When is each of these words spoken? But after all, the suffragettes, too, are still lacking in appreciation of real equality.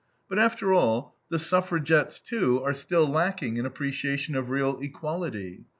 But 0.27 0.39
after 0.39 0.73
all, 0.73 1.15
the 1.29 1.37
suffragettes, 1.37 2.19
too, 2.19 2.59
are 2.63 2.73
still 2.73 3.05
lacking 3.05 3.57
in 3.57 3.67
appreciation 3.67 4.33
of 4.35 4.49
real 4.49 4.79
equality. 4.81 5.65